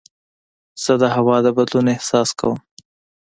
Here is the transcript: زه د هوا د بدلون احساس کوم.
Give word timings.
زه 0.83 0.93
د 1.01 1.03
هوا 1.15 1.37
د 1.45 1.47
بدلون 1.57 1.85
احساس 1.95 2.29
کوم. 2.39 2.57